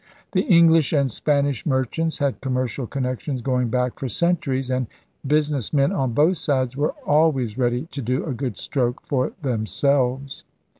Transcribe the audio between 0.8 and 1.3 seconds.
and